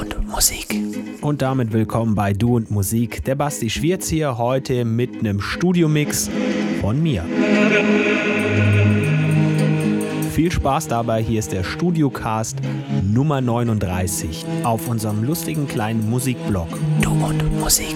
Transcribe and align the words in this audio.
und 0.00 0.28
Musik. 0.28 0.74
Und 1.22 1.42
damit 1.42 1.72
willkommen 1.72 2.14
bei 2.14 2.32
Du 2.32 2.56
und 2.56 2.70
Musik. 2.70 3.24
Der 3.24 3.34
Basti 3.34 3.70
Schwierz 3.70 4.08
hier 4.08 4.36
heute 4.36 4.84
mit 4.84 5.18
einem 5.18 5.40
Studiomix 5.40 6.30
von 6.80 7.02
mir. 7.02 7.24
Viel 10.32 10.52
Spaß 10.52 10.88
dabei, 10.88 11.22
hier 11.22 11.38
ist 11.38 11.52
der 11.52 11.64
Studiocast 11.64 12.58
Nummer 13.02 13.40
39 13.40 14.44
auf 14.64 14.86
unserem 14.88 15.24
lustigen 15.24 15.66
kleinen 15.66 16.10
Musikblog 16.10 16.68
Du 17.00 17.12
und 17.12 17.58
Musik. 17.58 17.94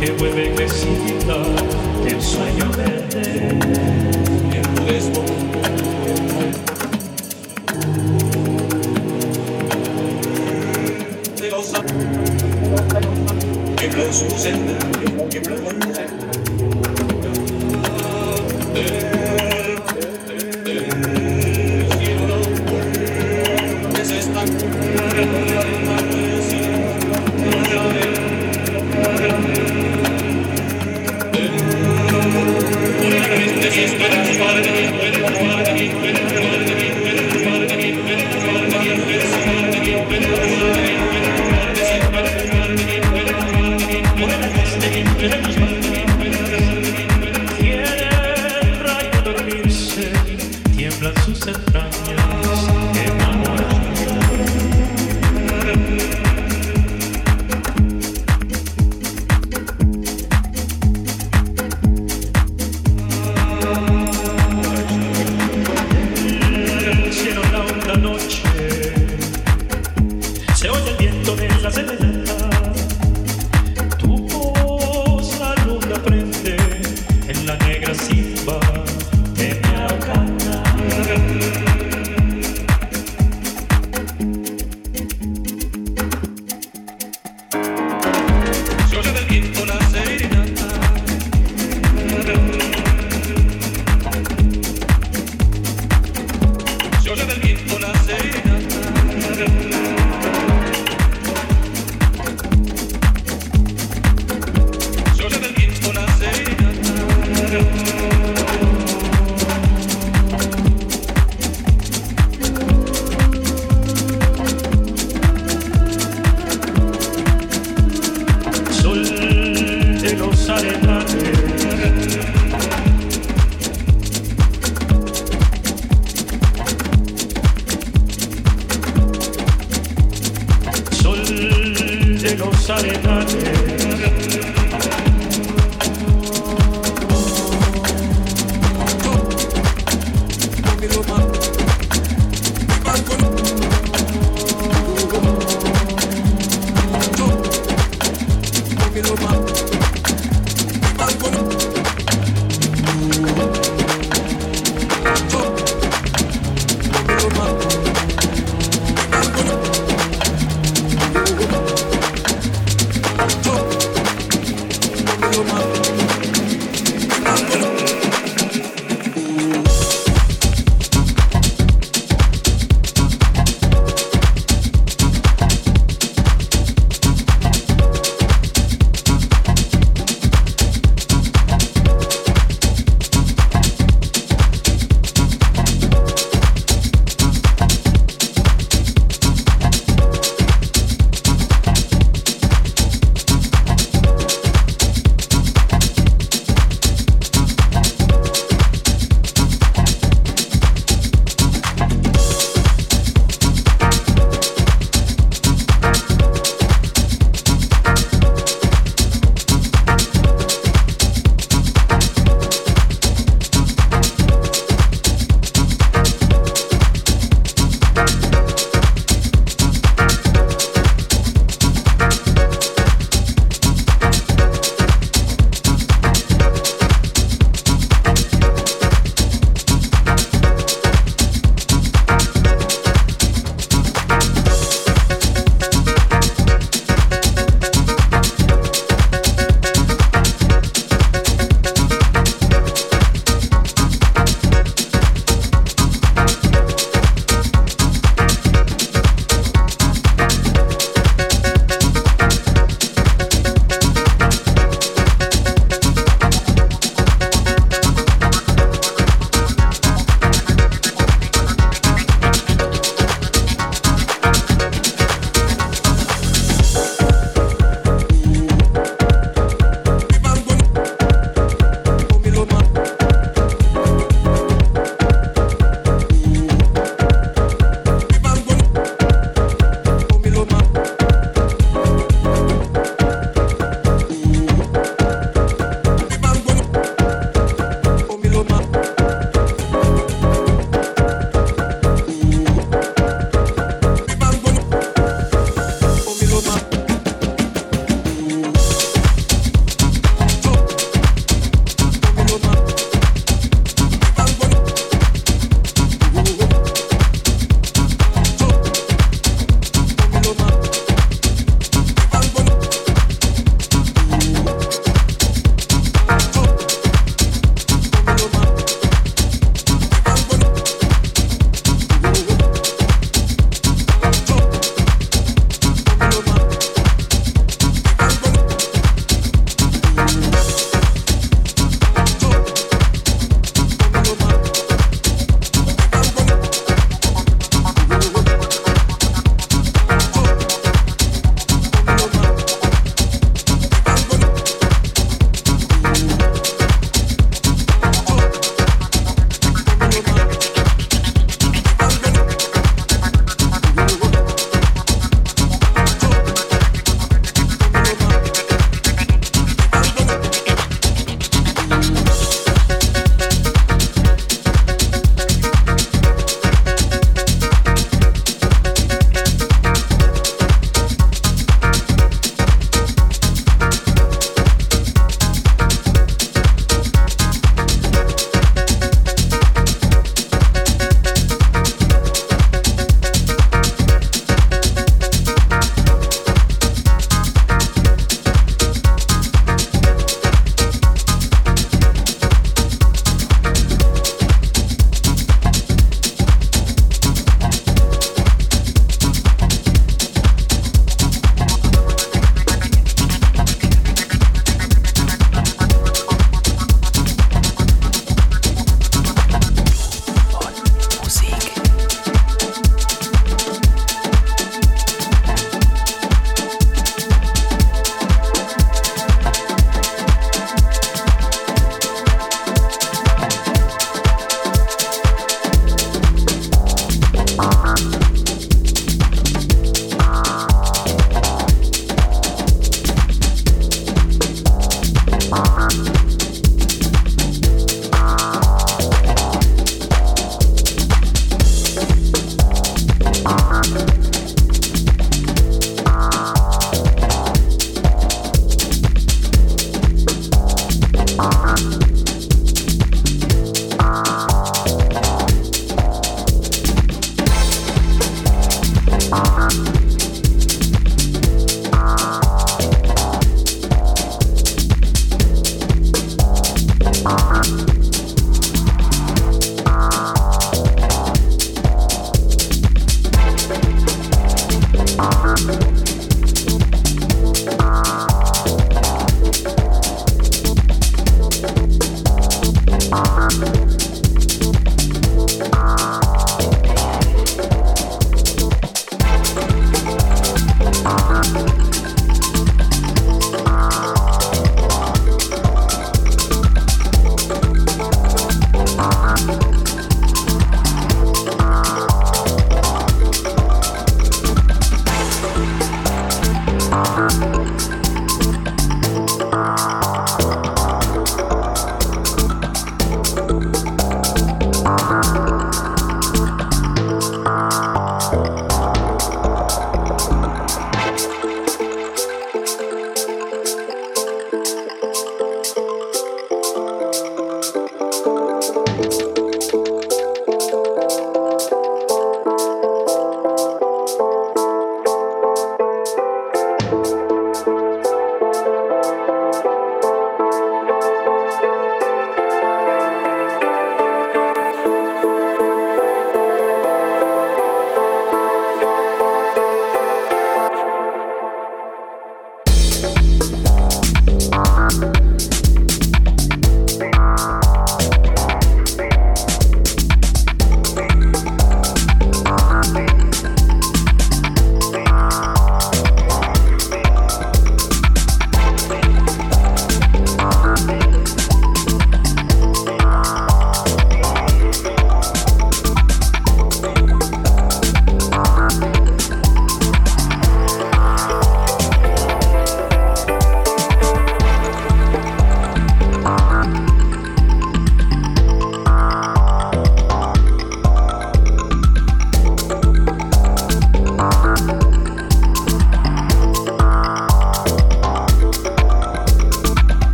que 0.00 0.12
mueve, 0.12 0.54
que 0.54 0.62
excita, 0.64 1.36
el 2.06 2.20
sueño 2.20 2.70
verde, 2.76 3.48
el 4.52 4.68
desborde. 4.86 5.30
De 11.40 11.50
los 11.50 11.72
que 15.30 15.40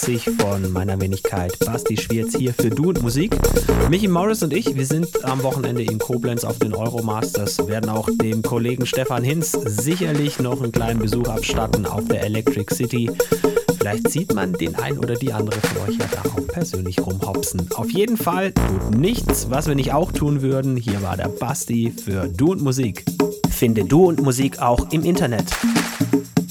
39 0.00 0.30
von 0.40 0.72
meiner 0.72 0.98
Wenigkeit 1.00 1.58
Basti 1.58 1.96
Schwierz 1.96 2.34
hier 2.34 2.54
für 2.54 2.70
Du 2.70 2.88
und 2.88 3.02
Musik. 3.02 3.36
Michi 3.90 4.08
Morris 4.08 4.42
und 4.42 4.52
ich, 4.52 4.74
wir 4.74 4.86
sind 4.86 5.24
am 5.24 5.42
Wochenende 5.42 5.82
in 5.82 5.98
Koblenz 5.98 6.44
auf 6.44 6.58
den 6.58 6.74
Euromasters, 6.74 7.66
werden 7.68 7.90
auch 7.90 8.08
dem 8.22 8.42
Kollegen 8.42 8.86
Stefan 8.86 9.22
Hinz 9.22 9.52
sicherlich 9.52 10.38
noch 10.38 10.62
einen 10.62 10.72
kleinen 10.72 11.00
Besuch 11.00 11.28
abstatten 11.28 11.84
auf 11.84 12.06
der 12.06 12.22
Electric 12.22 12.74
City. 12.74 13.10
Vielleicht 13.78 14.10
sieht 14.10 14.34
man 14.34 14.54
den 14.54 14.74
ein 14.76 14.98
oder 14.98 15.14
die 15.14 15.32
andere 15.32 15.60
von 15.60 15.88
euch 15.88 15.98
ja 15.98 16.06
da 16.10 16.22
auch 16.30 16.46
persönlich 16.46 16.98
rumhopsen. 16.98 17.68
Auf 17.74 17.90
jeden 17.90 18.16
Fall 18.16 18.52
tut 18.52 18.98
nichts, 18.98 19.50
was 19.50 19.66
wir 19.66 19.74
nicht 19.74 19.92
auch 19.92 20.12
tun 20.12 20.40
würden. 20.40 20.76
Hier 20.76 21.02
war 21.02 21.16
der 21.16 21.28
Basti 21.28 21.92
für 21.92 22.26
Du 22.26 22.52
und 22.52 22.62
Musik. 22.62 23.04
Finde 23.50 23.84
Du 23.84 24.06
und 24.06 24.22
Musik 24.22 24.60
auch 24.60 24.90
im 24.92 25.04
Internet. 25.04 25.44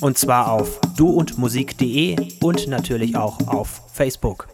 Und 0.02 0.18
zwar 0.18 0.52
auf 0.52 0.79
duundmusik.de 1.00 2.18
und 2.42 2.68
natürlich 2.68 3.16
auch 3.16 3.40
auf 3.48 3.84
Facebook. 3.94 4.49